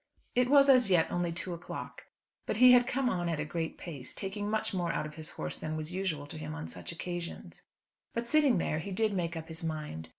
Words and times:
It 0.33 0.49
was 0.49 0.67
as 0.67 0.89
yet 0.89 1.11
only 1.11 1.31
two 1.31 1.53
o'clock, 1.53 2.05
but 2.47 2.57
he 2.57 2.71
had 2.71 2.87
come 2.87 3.07
on 3.07 3.29
at 3.29 3.39
a 3.39 3.45
great 3.45 3.77
pace, 3.77 4.15
taking 4.15 4.49
much 4.49 4.73
more 4.73 4.91
out 4.91 5.05
of 5.05 5.13
his 5.13 5.29
horse 5.29 5.57
than 5.57 5.77
was 5.77 5.93
usual 5.93 6.25
to 6.25 6.39
him 6.39 6.55
on 6.55 6.67
such 6.67 6.91
occasions. 6.91 7.61
But, 8.15 8.27
sitting 8.27 8.57
there, 8.57 8.79
he 8.79 8.91
did 8.91 9.13
make 9.13 9.37
up 9.37 9.47
his 9.47 9.63
mind. 9.63 10.09